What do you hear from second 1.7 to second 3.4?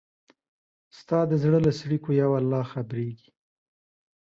څړیکو یو الله خبریږي